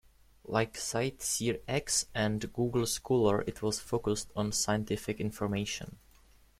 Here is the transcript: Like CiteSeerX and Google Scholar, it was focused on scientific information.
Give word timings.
Like 0.45 0.77
CiteSeerX 0.79 2.07
and 2.15 2.51
Google 2.53 2.87
Scholar, 2.87 3.43
it 3.45 3.61
was 3.61 3.79
focused 3.79 4.31
on 4.35 4.51
scientific 4.51 5.19
information. 5.19 5.99